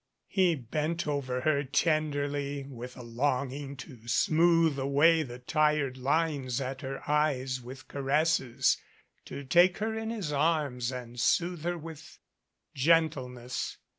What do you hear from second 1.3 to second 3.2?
her tenderly, with a